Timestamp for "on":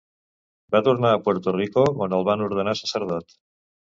2.05-2.17